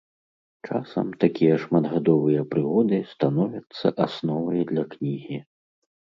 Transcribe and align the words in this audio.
Часам 0.67 1.07
такія 1.23 1.57
шматгадовыя 1.65 2.41
прыгоды 2.53 2.97
становяцца 3.11 3.87
асновай 4.07 4.61
для 4.71 4.83
кнігі. 4.95 5.37